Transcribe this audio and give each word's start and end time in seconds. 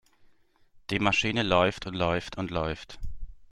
Die 0.89 0.97
Maschine 0.97 1.43
läuft 1.43 1.85
und 1.85 1.93
läuft 1.93 2.35
und 2.35 2.49
läuft. 2.49 2.97